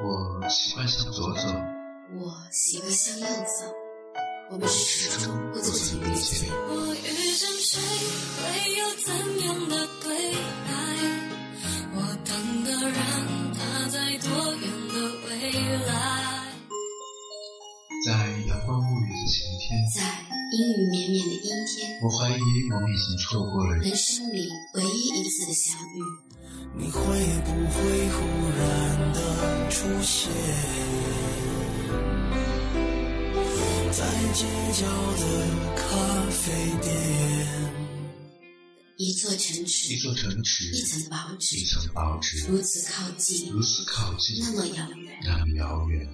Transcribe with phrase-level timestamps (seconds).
[0.00, 1.48] 我习惯向左走，
[2.14, 3.74] 我习惯向右走，
[4.52, 6.48] 我们始终不曾遇见。
[6.68, 7.80] 我遇见谁，
[8.38, 8.44] 会
[8.76, 9.12] 有怎
[9.44, 9.74] 样的
[10.04, 10.32] 对
[10.64, 10.70] 白？
[11.96, 12.30] 我等
[12.64, 12.94] 的人，
[13.54, 14.94] 他在多远的
[15.26, 15.30] 未
[15.84, 15.90] 来？
[18.06, 18.12] 在
[18.46, 19.98] 阳光沐浴的晴天，在
[20.50, 22.40] 阴雨绵绵的阴天，我怀疑
[22.72, 26.00] 我们已经错过了人生里唯一一次的相遇。
[26.74, 27.00] 你会
[27.44, 28.16] 不会忽
[28.56, 30.30] 然的出现
[33.92, 34.86] 在街角
[35.16, 35.22] 的
[35.76, 35.80] 咖
[36.30, 36.88] 啡店？
[38.96, 46.08] 一座城池，一座城池，一层薄纸，一层薄纸，如此靠近，如此靠近，那么遥远，那么遥远。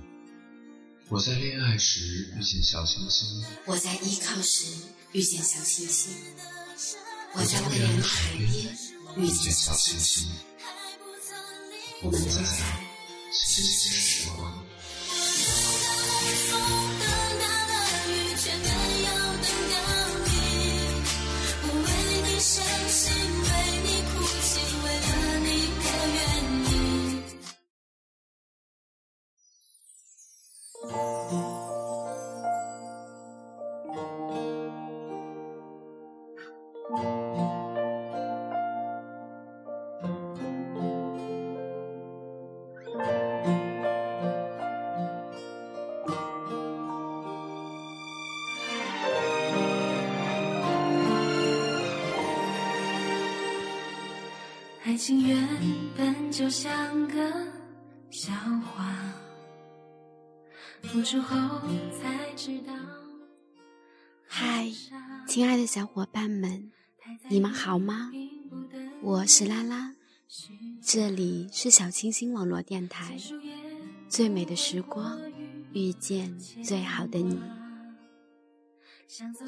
[1.11, 4.65] 我在恋爱时遇见小星星，我在依靠时
[5.13, 6.11] 遇见小星星，
[7.35, 8.49] 我在未来的海边
[9.19, 10.31] 遇见小星星。
[12.03, 12.43] 我们在
[13.33, 14.65] 星星时光。
[54.87, 55.49] 爱情原
[55.97, 57.17] 本就像个
[58.11, 58.95] 笑话，
[60.83, 61.63] 付出后
[61.99, 62.75] 才知道。
[64.29, 64.71] 嗨，
[65.27, 66.71] 亲爱的小伙伴们，
[67.31, 68.11] 你们好吗？
[69.01, 69.95] 我是拉拉，
[70.83, 73.17] 这里是小清新网络电台。
[74.11, 75.19] 最美的时光，
[75.73, 77.41] 遇见最好的你。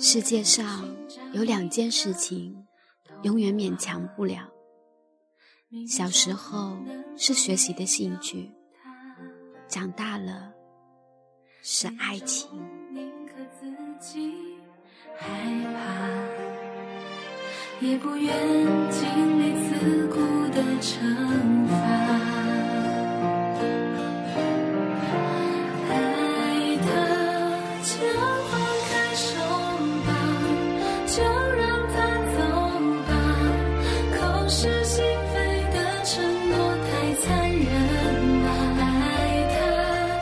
[0.00, 0.88] 世界上
[1.34, 2.64] 有两件事情，
[3.22, 4.50] 永远勉强不了。
[5.86, 6.76] 小时候
[7.16, 8.52] 是学习的兴趣，
[9.68, 10.52] 长大了
[11.62, 12.48] 是爱情。
[15.18, 15.26] 害
[15.72, 15.80] 怕，
[17.80, 18.32] 也不愿
[18.90, 20.16] 经历刺骨
[20.54, 22.05] 的惩罚。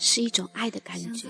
[0.00, 1.28] 是一种爱的感觉。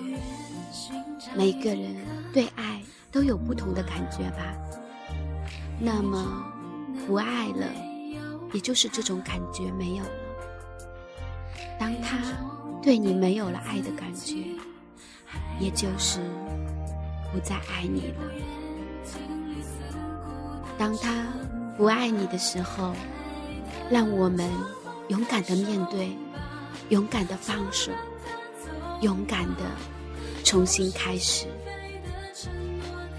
[1.36, 1.96] 每个人
[2.32, 4.54] 对爱都有不同的感觉吧。
[5.80, 6.44] 那么，
[7.04, 7.66] 不爱了，
[8.54, 10.10] 也就是这种感觉没有了。
[11.80, 12.16] 当他
[12.80, 14.36] 对你没有了爱的感觉，
[15.58, 16.20] 也就是
[17.32, 18.22] 不再爱你了。
[20.78, 21.26] 当他
[21.76, 22.94] 不爱你的时候。
[23.90, 24.48] 让我们
[25.08, 26.16] 勇敢的面对，
[26.90, 27.90] 勇敢的放手，
[29.00, 29.62] 勇敢的
[30.44, 31.46] 重新开始。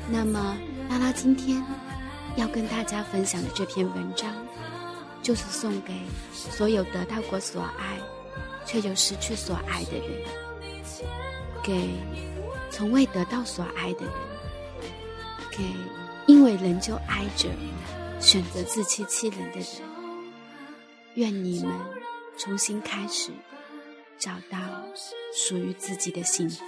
[0.10, 0.58] 那么，
[0.90, 1.64] 拉拉今天
[2.36, 4.30] 要跟大家分享的这篇文章，
[5.22, 5.94] 就是送给
[6.34, 7.98] 所有得到过所爱
[8.66, 10.24] 却又失去所爱的人，
[11.64, 11.90] 给
[12.70, 14.14] 从未得到所爱的人，
[15.52, 15.64] 给
[16.28, 17.50] 因为仍旧爱着
[18.20, 19.68] 选择自欺欺人的人。
[21.16, 21.74] 愿你们
[22.38, 23.32] 重新开始，
[24.22, 24.60] 找到
[25.34, 26.64] 属于自己的幸福。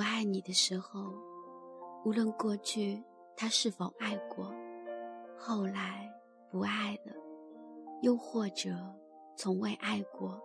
[0.00, 1.12] 不爱你的时候，
[2.06, 3.04] 无论过去
[3.36, 4.50] 他是否爱过，
[5.36, 6.10] 后来
[6.50, 7.12] 不爱了，
[8.00, 8.70] 又或者
[9.36, 10.40] 从未爱过，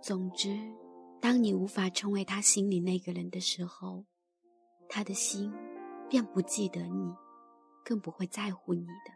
[0.00, 0.56] 总之，
[1.20, 4.04] 当你无法成为他心里那个人的时候，
[4.88, 5.52] 他的心
[6.08, 7.12] 便不记得你，
[7.84, 9.12] 更不会在乎你的。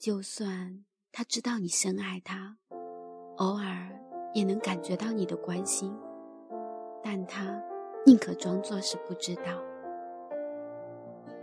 [0.00, 2.56] 就算他知道你深爱他，
[3.36, 3.96] 偶尔
[4.34, 5.96] 也能感觉到你的关心，
[7.04, 7.62] 但他
[8.06, 9.42] 宁可装作是不知道。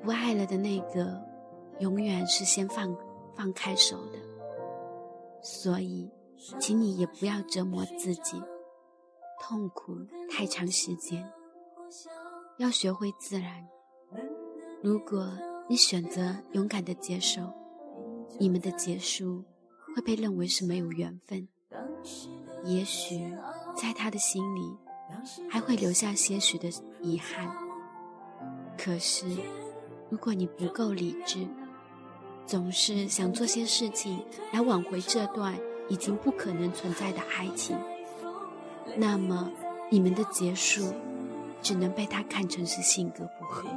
[0.04, 1.22] 不爱了的那个，
[1.80, 2.96] 永远是先放
[3.36, 4.20] 放开手的。
[5.42, 6.10] 所以，
[6.60, 8.42] 请你也不要折磨自己，
[9.40, 9.96] 痛苦
[10.30, 11.30] 太长时间。
[12.58, 13.68] 要学会自然。
[14.82, 15.32] 如果
[15.68, 17.42] 你选择勇敢的接受，
[18.40, 19.44] 你们的结束
[19.96, 21.48] 会被认为是没有缘分。
[22.64, 23.32] 也许
[23.76, 24.76] 在他的心里
[25.50, 26.70] 还会留下些许的
[27.02, 27.50] 遗憾。
[28.78, 29.26] 可是，
[30.10, 31.48] 如果你不够理智，
[32.46, 35.58] 总是想做些事情来挽回这段
[35.90, 37.78] 已经不可能存在的爱情，
[38.96, 39.52] 那么
[39.90, 40.94] 你们的结束。
[41.60, 43.68] 只能被他看成是性格不合。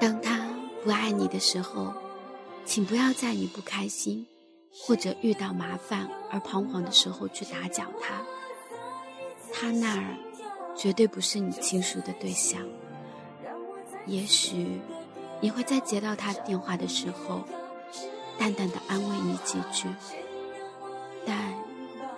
[0.00, 0.48] 当他
[0.82, 1.92] 不爱你的时候，
[2.64, 4.24] 请不要在你不开心
[4.80, 8.22] 或者遇到麻烦而彷徨的时候去打搅他。
[9.52, 10.16] 他那儿
[10.74, 12.60] 绝对不是你倾诉的对象。
[14.06, 14.80] 也许
[15.40, 17.42] 你会在接到他电话的时候，
[18.38, 19.88] 淡淡的安慰你几句，
[21.26, 21.54] 但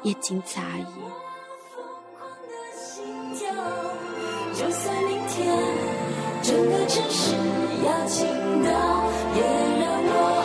[0.02, 0.84] 也仅此而已。
[4.54, 5.52] 就算明天
[6.40, 7.34] 整个城市
[7.84, 8.24] 要倾
[8.62, 9.42] 倒，也
[9.80, 10.43] 让我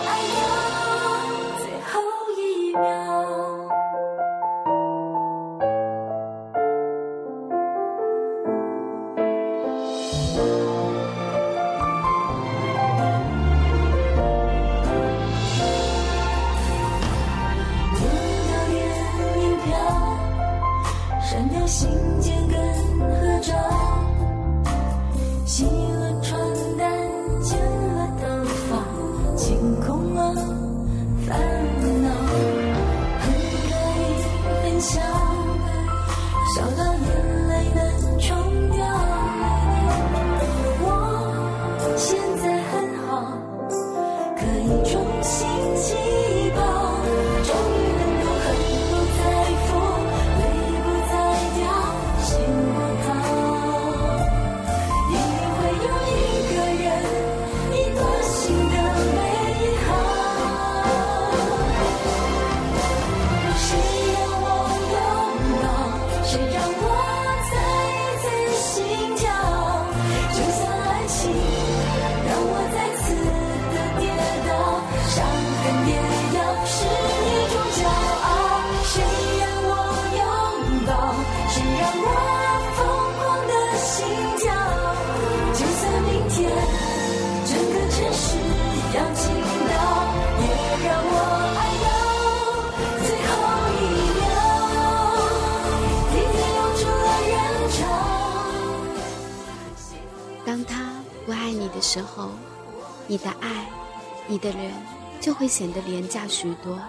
[104.29, 104.71] 你的人
[105.19, 106.79] 就会显得廉价许多。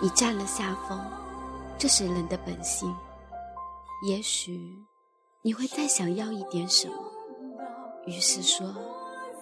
[0.00, 0.98] 你占了下风，
[1.78, 2.92] 这是人的本性。
[4.08, 4.58] 也许
[5.42, 6.94] 你会再想要一点什么，
[8.06, 8.74] 于是说：“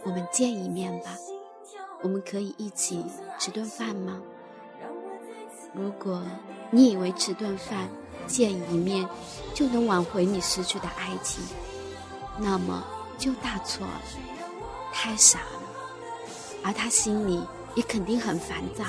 [0.05, 1.17] 我们见一面吧，
[2.03, 3.03] 我们可以一起
[3.39, 4.21] 吃顿饭吗？”
[5.73, 6.21] 如果
[6.71, 7.89] 你以为吃顿饭、
[8.27, 9.09] 见一面
[9.55, 11.43] 就能挽回你失去的爱情，
[12.39, 12.85] 那么
[13.17, 14.03] 就大错了，
[14.93, 15.60] 太傻了。
[16.63, 17.41] 而他心里
[17.75, 18.85] 也肯定很烦躁，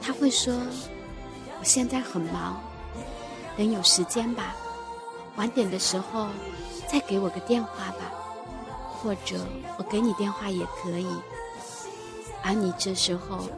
[0.00, 0.54] 他会说
[1.60, 2.62] ：“我现在很忙，
[3.56, 4.56] 等有时间吧，
[5.36, 6.28] 晚点的时候
[6.90, 8.12] 再给我个电话吧，
[8.92, 9.36] 或者
[9.76, 11.08] 我给你电话也可以。”
[12.42, 13.48] 而你这时候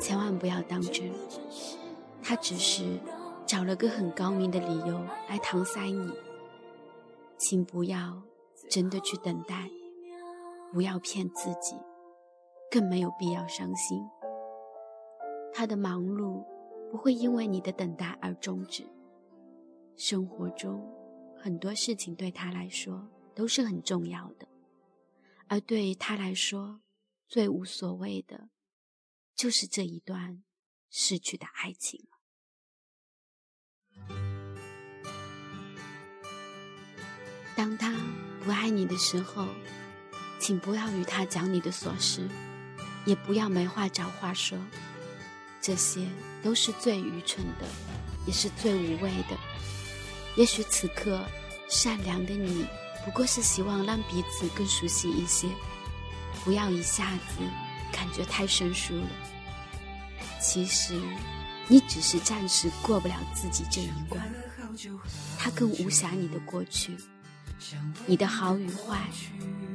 [0.00, 1.12] 千万不要当真，
[2.22, 2.98] 他只是
[3.46, 6.12] 找了个很高明的理由来搪塞你，
[7.38, 8.20] 请不要
[8.68, 9.70] 真的去等待，
[10.72, 11.76] 不要骗自己，
[12.74, 14.04] 更没有必要伤心。
[15.52, 16.44] 他的忙碌
[16.90, 18.84] 不会因为你的等待而终止。
[19.96, 20.84] 生活中
[21.40, 24.48] 很多事情对他来说都是很重要的，
[25.46, 26.80] 而对于他来说
[27.28, 28.48] 最无所谓的，
[29.36, 30.42] 就是这一段
[30.90, 32.18] 逝去的爱情了。
[37.54, 37.94] 当他
[38.44, 39.46] 不爱你的时候，
[40.40, 42.28] 请不要与他讲你的琐事，
[43.04, 44.58] 也不要没话找话说，
[45.60, 46.06] 这些
[46.42, 47.66] 都是最愚蠢的，
[48.26, 49.36] 也是最无谓的。
[50.36, 51.24] 也许此刻
[51.68, 52.66] 善良的你，
[53.04, 55.48] 不过是希望让彼此更熟悉一些，
[56.44, 57.42] 不要一下子
[57.92, 59.08] 感觉太生疏了。
[60.40, 61.00] 其实，
[61.68, 64.22] 你只是暂时过不了自己这一关，
[65.38, 66.96] 他更无暇你的过去。
[68.06, 69.08] 你的好与坏，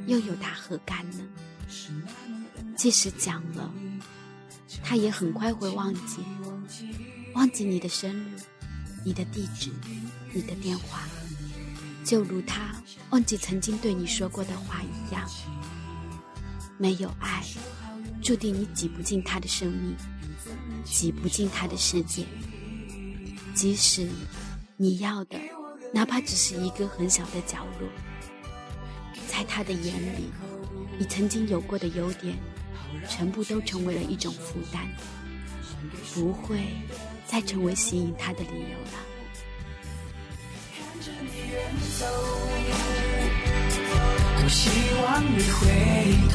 [0.06, 1.24] 又有他何干呢？
[2.80, 3.70] 即使讲了，
[4.82, 6.24] 他也很快会忘记，
[7.34, 8.38] 忘记你的生日、
[9.04, 9.70] 你的地址、
[10.32, 11.02] 你的电话，
[12.06, 12.74] 就如他
[13.10, 15.28] 忘记曾经对你说过的话一样。
[16.78, 17.44] 没有爱，
[18.22, 19.94] 注定你挤不进他的生命，
[20.82, 22.24] 挤不进他的世界。
[23.52, 24.08] 即使
[24.78, 25.38] 你要的。
[25.92, 27.86] 哪怕只是一个很小的角落，
[29.28, 30.30] 在他的眼里，
[30.98, 32.38] 你曾经有过的优点，
[33.08, 34.88] 全部都成为了一种负担，
[36.14, 36.58] 不会
[37.26, 38.98] 再成为吸引他的理由了。
[44.38, 44.70] 多希
[45.02, 45.58] 望你回
[46.30, 46.34] 头，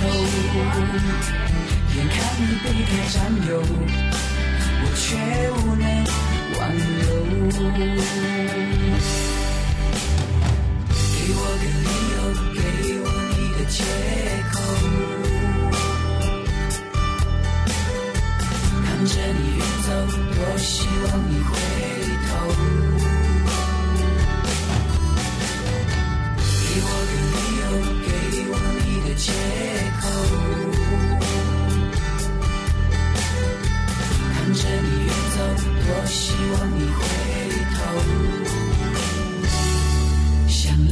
[1.96, 3.16] 眼看你被他占
[3.48, 3.52] 有，
[4.82, 5.06] 我却
[5.52, 5.84] 无能
[6.60, 6.62] 挽
[7.00, 7.04] 留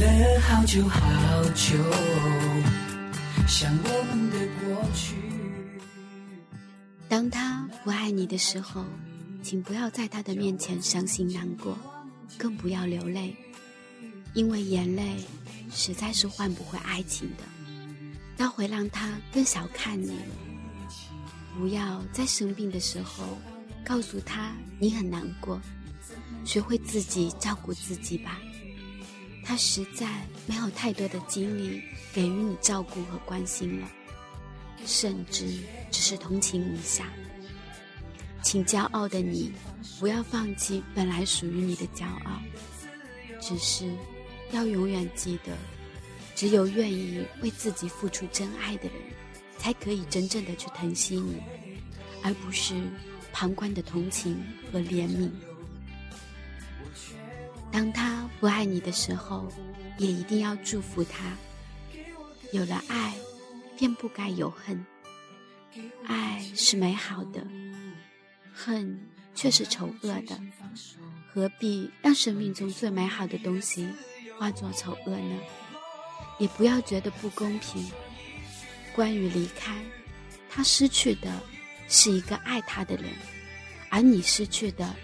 [0.04, 1.00] 了好久好
[1.54, 1.76] 久，
[3.46, 5.14] 想我们的过去。
[7.08, 8.84] 当他不爱你的时候，
[9.42, 11.78] 请不要在他的面前伤心难过，
[12.36, 13.34] 更不要流泪，
[14.34, 15.16] 因为眼泪
[15.70, 17.44] 实在是换不回爱情的，
[18.36, 20.12] 那会让他更小看你。
[21.56, 23.38] 不要在生病的时候
[23.84, 25.60] 告诉他你很难过，
[26.44, 28.38] 学会自己照顾自己吧。
[29.44, 31.82] 他实在没有太多的精力
[32.12, 33.88] 给予你照顾和关心了，
[34.86, 35.60] 甚至
[35.90, 37.12] 只是同情一下。
[38.42, 39.52] 请骄傲的你，
[40.00, 42.42] 不要放弃本来属于你的骄傲，
[43.40, 43.90] 只是
[44.50, 45.56] 要永远记得，
[46.34, 48.94] 只有愿意为自己付出真爱的人，
[49.58, 51.36] 才可以真正的去疼惜你，
[52.22, 52.74] 而不是
[53.32, 55.30] 旁观的同情和怜悯。
[57.74, 59.50] 当他不爱你的时候，
[59.98, 61.36] 也一定要祝福他。
[62.52, 63.12] 有了爱，
[63.76, 64.86] 便不该有恨。
[66.06, 67.44] 爱是美好的，
[68.54, 69.04] 恨
[69.34, 70.40] 却是丑恶的。
[71.32, 73.88] 何必让生命中最美好的东西
[74.38, 75.40] 化作丑恶呢？
[76.38, 77.84] 也不要觉得不公平。
[78.94, 79.74] 关于离开，
[80.48, 81.42] 他失去的
[81.88, 83.10] 是一个爱他的人，
[83.90, 84.94] 而你失去的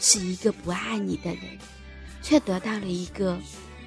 [0.00, 1.56] 是一个不爱你的人。
[2.28, 3.38] 却得到了一个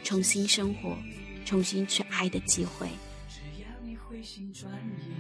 [0.02, 0.98] 重新生活、
[1.44, 2.88] 重新去爱的机会。
[3.28, 5.12] 只要你回心转意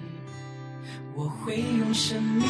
[1.14, 2.46] 我会用生命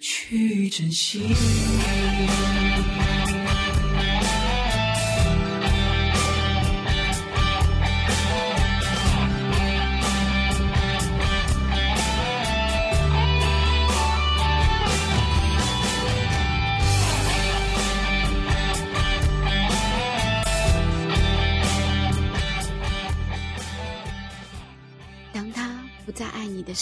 [0.00, 1.22] 去珍惜。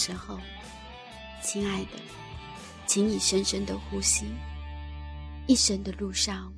[0.05, 0.39] 时候，
[1.41, 1.93] 亲爱的，
[2.85, 4.27] 请你深深的呼吸。
[5.47, 6.53] 一生的路上，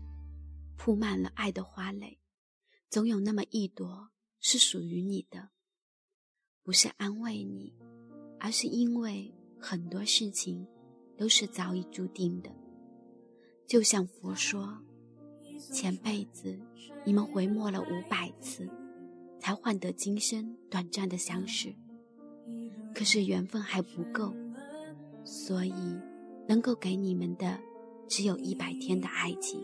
[0.75, 2.19] 铺满了爱的花蕾，
[2.89, 4.09] 总有那么一朵
[4.41, 5.51] 是属于你的。
[6.61, 7.73] 不是安慰你，
[8.37, 10.67] 而是因为很多事情
[11.17, 12.53] 都是早已注定的。
[13.65, 14.77] 就像佛说，
[15.71, 16.59] 前辈子
[17.05, 18.69] 你们回眸了五百次，
[19.39, 21.73] 才换得今生短暂的相识。
[22.93, 24.33] 可是缘分还不够，
[25.23, 25.73] 所以
[26.47, 27.59] 能够给你们的
[28.07, 29.63] 只有一百天的爱情。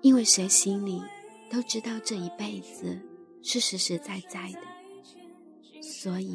[0.00, 1.02] 因为谁心里
[1.50, 2.98] 都知道这一辈子
[3.42, 6.34] 是实实在在的，所以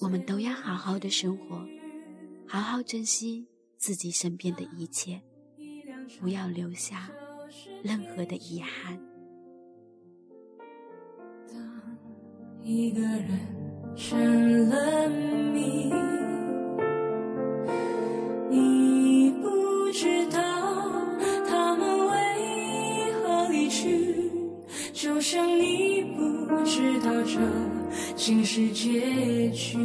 [0.00, 1.64] 我们都要好好的生活，
[2.46, 3.46] 好好珍惜
[3.78, 5.22] 自己身边的一切，
[6.20, 7.10] 不要留下
[7.82, 9.00] 任何的遗憾。
[11.48, 11.96] 当
[12.62, 13.61] 一个人。
[13.96, 15.08] 成了
[15.52, 15.92] 谜，
[18.50, 20.38] 你不知道
[21.48, 22.12] 他们为
[23.22, 24.30] 何离去，
[24.92, 27.38] 就像你不知道这。
[28.14, 29.76] 竟是结局。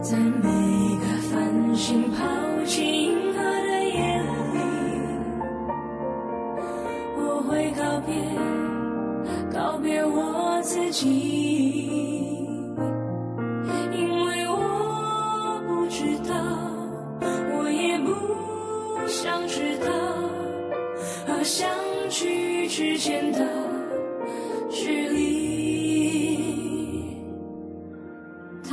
[0.00, 0.48] 在每
[0.96, 2.10] 个繁星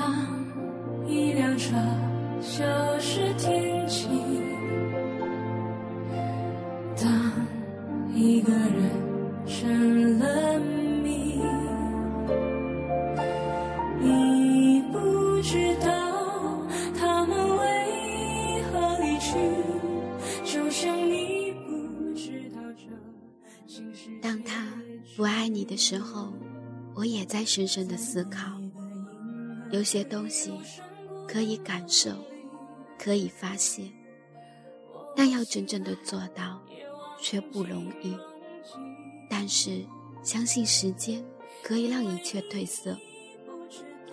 [0.05, 0.13] 当
[1.07, 1.75] 一辆车
[2.39, 2.63] 消
[2.99, 4.07] 失天际，
[6.95, 7.33] 当
[8.13, 8.91] 一个人
[9.47, 10.59] 成了
[11.01, 11.39] 谜，
[13.99, 15.89] 你不知道
[16.99, 19.39] 他们为何离去，
[20.43, 22.85] 就像你不知道这
[24.21, 24.67] 当他
[25.17, 26.31] 不爱你的时候，
[26.93, 28.64] 我也在深深的思考。
[29.75, 30.53] 有些东西
[31.27, 32.11] 可以感受，
[32.97, 33.91] 可以发现，
[35.13, 36.61] 但要真正的做到
[37.19, 38.17] 却不容易。
[39.29, 39.85] 但是
[40.23, 41.21] 相信时间
[41.61, 42.97] 可以让一切褪色。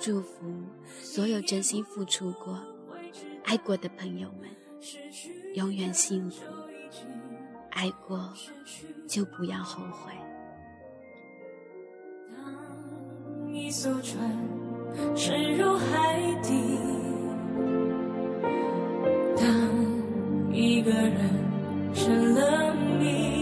[0.01, 0.53] 祝福
[1.01, 2.59] 所有真心付出过、
[3.45, 4.51] 爱过的朋友们，
[5.55, 6.43] 永远幸福。
[7.71, 8.35] 爱过
[9.09, 10.13] 就不要后悔。
[12.35, 14.29] 当一艘船
[15.15, 16.79] 沉入海底，
[19.37, 19.47] 当
[20.53, 21.19] 一个人
[21.95, 23.33] 成了，你，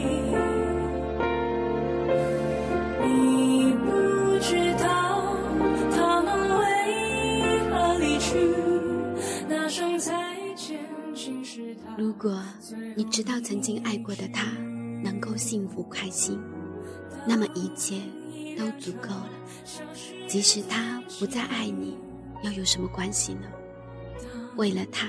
[11.97, 12.43] 如果
[12.97, 14.47] 你知道曾经爱过的他
[15.03, 16.39] 能够幸福开心，
[17.27, 17.97] 那么一切
[18.57, 19.31] 都足够了。
[20.29, 21.97] 即使他不再爱你，
[22.43, 23.51] 又有什么关系呢？
[24.57, 25.09] 为了他，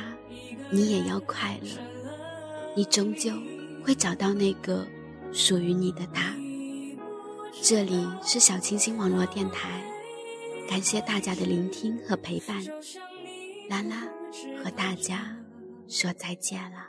[0.72, 1.70] 你也要快乐。
[2.76, 3.32] 你终究
[3.84, 4.88] 会找到那个
[5.34, 6.36] 属于你的他。
[7.62, 9.84] 这里是小清新网络电台，
[10.70, 12.64] 感谢大家的聆听和陪伴。
[13.70, 14.08] 兰拉
[14.64, 15.38] 和大家
[15.88, 16.88] 说再见了。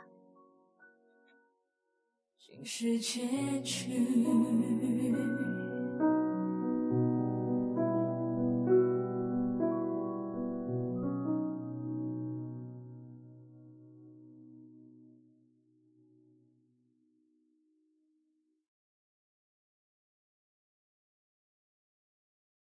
[2.65, 3.19] 是结
[3.61, 5.12] 局。